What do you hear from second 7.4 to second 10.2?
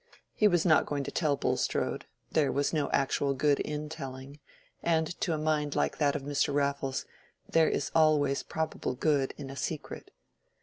there is always probable good in a secret.